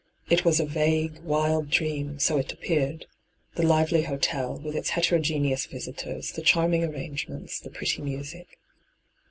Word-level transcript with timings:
It 0.31 0.43
was 0.43 0.59
a 0.59 0.65
vague, 0.65 1.19
wild 1.19 1.69
dream, 1.69 2.17
bo 2.27 2.37
it 2.39 2.51
appeared— 2.51 3.05
the 3.55 3.61
lively 3.61 4.01
hotel, 4.01 4.57
with 4.57 4.75
its 4.75 4.89
heterogeneous 4.89 5.67
visitors, 5.67 6.31
the 6.31 6.41
charming 6.41 6.83
arrangements, 6.83 7.59
the 7.59 7.69
pretty 7.69 8.01
music. 8.01 8.47